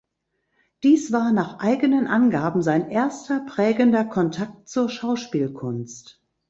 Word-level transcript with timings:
Dies 0.81 1.11
war 1.11 1.31
nach 1.31 1.59
eigenen 1.59 2.07
Angaben 2.07 2.63
sein 2.63 2.89
erster 2.89 3.41
prägender 3.41 4.03
Kontakt 4.03 4.67
zur 4.67 4.89
Schauspielkunst. 4.89 6.19